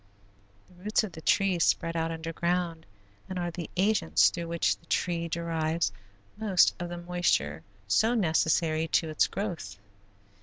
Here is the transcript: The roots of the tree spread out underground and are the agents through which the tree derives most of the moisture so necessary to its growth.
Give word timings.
The 0.67 0.73
roots 0.83 1.03
of 1.03 1.11
the 1.11 1.21
tree 1.21 1.59
spread 1.59 1.95
out 1.95 2.09
underground 2.09 2.87
and 3.29 3.37
are 3.37 3.51
the 3.51 3.69
agents 3.77 4.31
through 4.31 4.47
which 4.47 4.75
the 4.79 4.87
tree 4.87 5.27
derives 5.27 5.91
most 6.37 6.73
of 6.81 6.89
the 6.89 6.97
moisture 6.97 7.61
so 7.87 8.15
necessary 8.15 8.87
to 8.87 9.09
its 9.09 9.27
growth. 9.27 9.77